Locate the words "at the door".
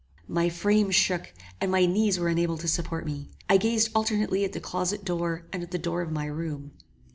5.61-6.01